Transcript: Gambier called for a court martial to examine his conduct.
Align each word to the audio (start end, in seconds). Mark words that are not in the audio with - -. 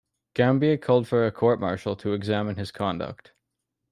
Gambier 0.33 0.77
called 0.77 1.07
for 1.07 1.27
a 1.27 1.31
court 1.31 1.59
martial 1.59 1.95
to 1.97 2.13
examine 2.13 2.55
his 2.55 2.71
conduct. 2.71 3.33